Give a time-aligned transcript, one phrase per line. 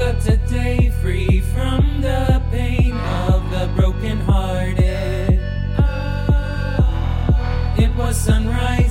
[0.00, 5.40] up today free from the pain of the brokenhearted.
[7.76, 8.87] It was sunrise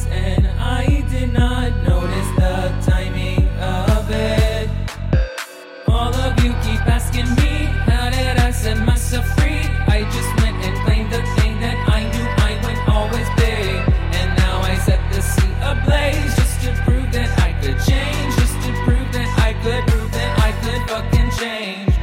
[21.31, 21.93] change.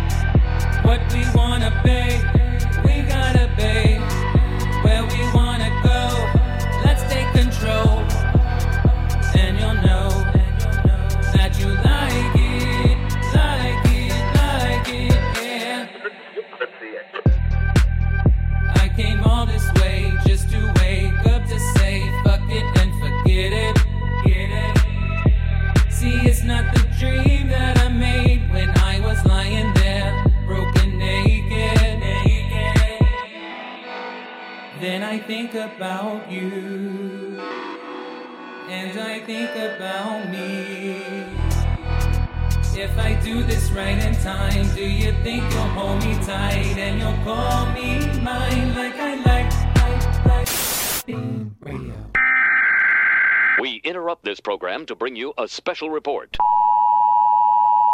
[0.82, 2.23] What we wanna be,
[34.84, 37.40] Then I think about you,
[38.68, 41.24] and I think about me.
[42.78, 47.00] If I do this right in time, do you think you'll hold me tight and
[47.00, 50.48] you'll call me mine like I like, like, like
[51.60, 51.94] Radio?
[53.58, 56.36] We interrupt this program to bring you a special report.